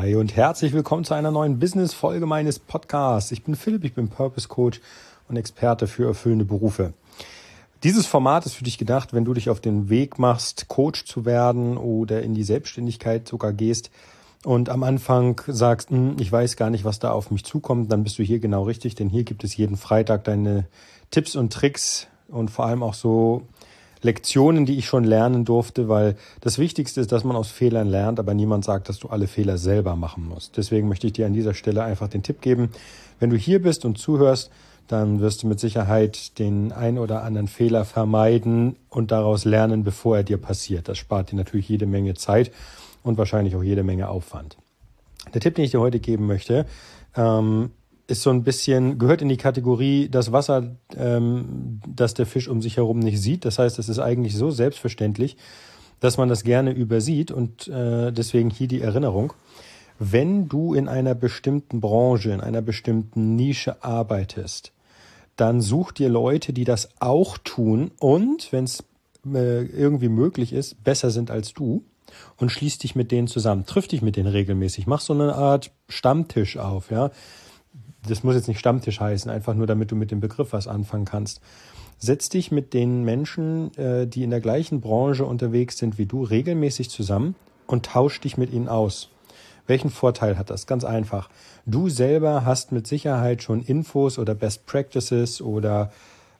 [0.00, 3.32] Hi und herzlich willkommen zu einer neuen Business-Folge meines Podcasts.
[3.32, 4.80] Ich bin Philipp, ich bin Purpose Coach
[5.28, 6.94] und Experte für erfüllende Berufe.
[7.82, 11.26] Dieses Format ist für dich gedacht, wenn du dich auf den Weg machst, Coach zu
[11.26, 13.90] werden oder in die Selbstständigkeit sogar gehst
[14.42, 18.02] und am Anfang sagst, hm, ich weiß gar nicht, was da auf mich zukommt, dann
[18.02, 20.66] bist du hier genau richtig, denn hier gibt es jeden Freitag deine
[21.10, 23.42] Tipps und Tricks und vor allem auch so
[24.02, 28.18] Lektionen, die ich schon lernen durfte, weil das Wichtigste ist, dass man aus Fehlern lernt,
[28.18, 30.56] aber niemand sagt, dass du alle Fehler selber machen musst.
[30.56, 32.70] Deswegen möchte ich dir an dieser Stelle einfach den Tipp geben,
[33.18, 34.50] wenn du hier bist und zuhörst,
[34.88, 40.16] dann wirst du mit Sicherheit den ein oder anderen Fehler vermeiden und daraus lernen, bevor
[40.16, 40.88] er dir passiert.
[40.88, 42.50] Das spart dir natürlich jede Menge Zeit
[43.04, 44.56] und wahrscheinlich auch jede Menge Aufwand.
[45.32, 46.66] Der Tipp, den ich dir heute geben möchte,
[47.14, 47.70] ähm,
[48.10, 52.60] ist so ein bisschen, gehört in die Kategorie das Wasser, ähm, das der Fisch um
[52.60, 53.44] sich herum nicht sieht.
[53.44, 55.36] Das heißt, es ist eigentlich so selbstverständlich,
[56.00, 59.32] dass man das gerne übersieht und äh, deswegen hier die Erinnerung.
[59.98, 64.72] Wenn du in einer bestimmten Branche, in einer bestimmten Nische arbeitest,
[65.36, 68.82] dann such dir Leute, die das auch tun und, wenn es
[69.26, 71.84] äh, irgendwie möglich ist, besser sind als du
[72.38, 73.66] und schließ dich mit denen zusammen.
[73.66, 74.86] Triff dich mit denen regelmäßig.
[74.86, 77.10] Mach so eine Art Stammtisch auf, ja
[78.08, 81.04] das muss jetzt nicht Stammtisch heißen, einfach nur damit du mit dem Begriff was anfangen
[81.04, 81.40] kannst.
[81.98, 86.22] Setz dich mit den Menschen, äh, die in der gleichen Branche unterwegs sind wie du,
[86.22, 87.34] regelmäßig zusammen
[87.66, 89.10] und tausch dich mit ihnen aus.
[89.66, 90.66] Welchen Vorteil hat das?
[90.66, 91.28] Ganz einfach.
[91.66, 95.92] Du selber hast mit Sicherheit schon Infos oder Best Practices oder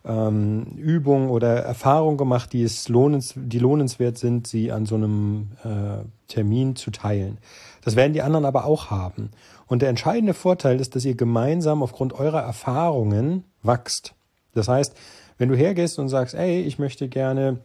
[0.04, 5.52] ähm, Übungen oder Erfahrungen gemacht, die es lohnens, die lohnenswert sind, sie an so einem
[5.62, 7.38] äh, Termin zu teilen.
[7.82, 9.30] Das werden die anderen aber auch haben.
[9.66, 14.14] Und der entscheidende Vorteil ist, dass ihr gemeinsam aufgrund eurer Erfahrungen wachst.
[14.54, 14.96] Das heißt,
[15.38, 17.58] wenn du hergehst und sagst, ey, ich möchte gerne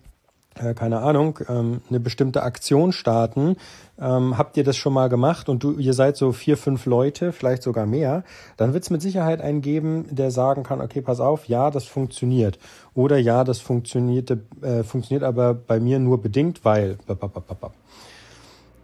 [0.59, 3.58] äh, keine Ahnung, ähm, eine bestimmte Aktion starten.
[4.00, 7.31] Ähm, habt ihr das schon mal gemacht und du, ihr seid so vier, fünf Leute,
[7.31, 8.23] vielleicht sogar mehr,
[8.58, 11.86] dann wird es mit Sicherheit einen geben, der sagen kann, okay, pass auf, ja, das
[11.86, 12.59] funktioniert.
[12.94, 16.98] Oder ja, das funktionierte, äh, funktioniert aber bei mir nur bedingt, weil.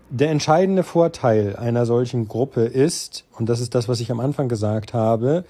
[0.10, 4.50] Der entscheidende Vorteil einer solchen Gruppe ist, und das ist das, was ich am Anfang
[4.50, 5.46] gesagt habe,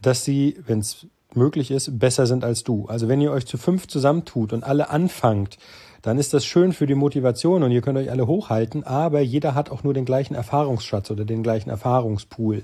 [0.00, 2.86] dass sie, wenn es möglich ist, besser sind als du.
[2.86, 5.58] Also wenn ihr euch zu fünf zusammentut und alle anfangt,
[6.02, 9.54] dann ist das schön für die Motivation und ihr könnt euch alle hochhalten, aber jeder
[9.54, 12.62] hat auch nur den gleichen Erfahrungsschatz oder den gleichen Erfahrungspool,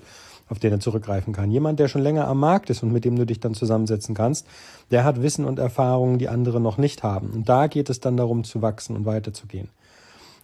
[0.49, 1.51] auf den er zurückgreifen kann.
[1.51, 4.47] Jemand, der schon länger am Markt ist und mit dem du dich dann zusammensetzen kannst,
[4.93, 7.31] der hat Wissen und Erfahrungen, die andere noch nicht haben.
[7.31, 9.69] Und da geht es dann darum zu wachsen und weiterzugehen.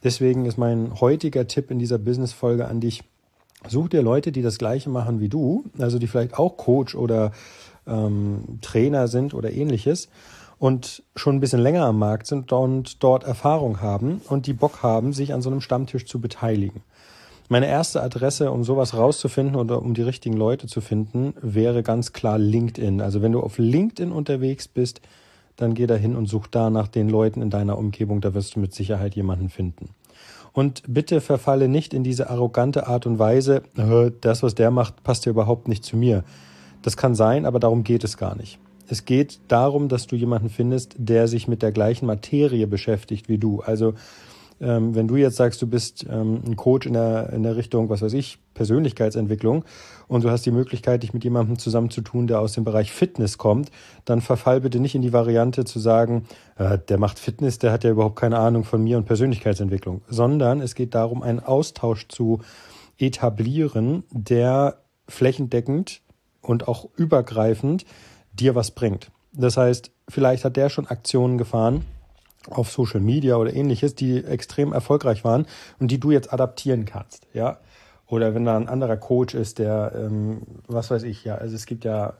[0.02, 3.04] Deswegen ist mein heutiger Tipp in dieser Business-Folge an dich,
[3.68, 7.32] such dir Leute, die das Gleiche machen wie du, also die vielleicht auch Coach oder
[7.88, 10.08] ähm, Trainer sind oder ähnliches
[10.58, 14.82] und schon ein bisschen länger am Markt sind und dort Erfahrung haben und die Bock
[14.82, 16.82] haben, sich an so einem Stammtisch zu beteiligen.
[17.48, 22.12] Meine erste Adresse, um sowas rauszufinden oder um die richtigen Leute zu finden, wäre ganz
[22.12, 23.00] klar LinkedIn.
[23.00, 25.00] Also wenn du auf LinkedIn unterwegs bist,
[25.56, 28.54] dann geh da hin und such da nach den Leuten in deiner Umgebung, da wirst
[28.54, 29.90] du mit Sicherheit jemanden finden.
[30.52, 33.62] Und bitte verfalle nicht in diese arrogante Art und Weise,
[34.20, 36.24] das, was der macht, passt ja überhaupt nicht zu mir.
[36.88, 38.58] Das kann sein, aber darum geht es gar nicht.
[38.88, 43.36] Es geht darum, dass du jemanden findest, der sich mit der gleichen Materie beschäftigt wie
[43.36, 43.60] du.
[43.60, 43.92] Also
[44.58, 47.90] ähm, wenn du jetzt sagst, du bist ähm, ein Coach in der, in der Richtung,
[47.90, 49.66] was weiß ich, Persönlichkeitsentwicklung
[50.06, 53.70] und du hast die Möglichkeit, dich mit jemandem zusammenzutun, der aus dem Bereich Fitness kommt,
[54.06, 56.24] dann verfall bitte nicht in die Variante zu sagen,
[56.56, 60.62] äh, der macht Fitness, der hat ja überhaupt keine Ahnung von mir und Persönlichkeitsentwicklung, sondern
[60.62, 62.38] es geht darum, einen Austausch zu
[62.96, 66.00] etablieren, der flächendeckend
[66.42, 67.84] und auch übergreifend
[68.32, 69.10] dir was bringt.
[69.32, 71.84] Das heißt, vielleicht hat der schon Aktionen gefahren
[72.50, 75.46] auf Social Media oder ähnliches, die extrem erfolgreich waren
[75.78, 77.58] und die du jetzt adaptieren kannst, ja.
[78.06, 81.66] Oder wenn da ein anderer Coach ist, der, ähm, was weiß ich, ja, also es
[81.66, 82.14] gibt ja,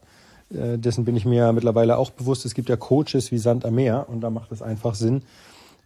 [0.51, 3.75] äh, dessen bin ich mir mittlerweile auch bewusst, es gibt ja Coaches wie Sand am
[3.75, 5.23] Meer und da macht es einfach Sinn,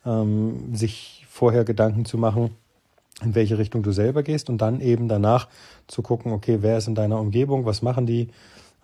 [0.05, 2.51] ähm, sich vorher Gedanken zu machen,
[3.25, 5.49] in welche Richtung du selber gehst und dann eben danach
[5.87, 8.29] zu gucken, okay, wer ist in deiner Umgebung, was machen die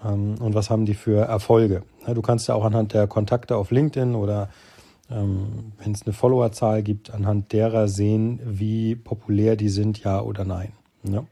[0.05, 1.83] ähm, und was haben die für Erfolge.
[2.07, 4.49] Ja, du kannst ja auch anhand der Kontakte auf LinkedIn oder
[5.11, 10.45] ähm, wenn es eine Followerzahl gibt, anhand derer sehen, wie populär die sind, ja oder
[10.45, 10.73] nein.
[11.05, 11.25] Ja.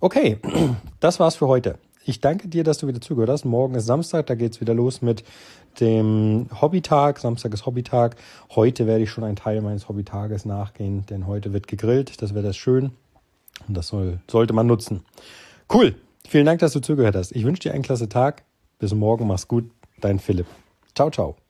[0.00, 0.38] Okay,
[1.00, 1.78] das war's für heute.
[2.04, 3.44] Ich danke dir, dass du wieder zugehört hast.
[3.44, 5.24] Morgen ist Samstag, da geht's wieder los mit
[5.80, 7.18] dem Hobbytag.
[7.18, 8.16] Samstag ist Hobbytag.
[8.54, 12.20] Heute werde ich schon einen Teil meines Hobbytages nachgehen, denn heute wird gegrillt.
[12.20, 12.92] Das wird das schön.
[13.68, 15.04] Und das soll, sollte man nutzen.
[15.72, 15.94] Cool.
[16.26, 17.32] Vielen Dank, dass du zugehört hast.
[17.32, 18.44] Ich wünsche dir einen klasse Tag.
[18.78, 19.26] Bis morgen.
[19.26, 19.70] Mach's gut.
[20.00, 20.46] Dein Philipp.
[20.94, 21.41] Ciao, ciao.